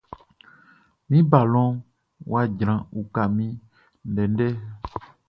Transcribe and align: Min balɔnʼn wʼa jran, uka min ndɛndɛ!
Min 1.09 1.23
balɔnʼn 1.31 1.83
wʼa 2.29 2.41
jran, 2.57 2.79
uka 2.99 3.21
min 3.35 3.51
ndɛndɛ! 4.09 4.47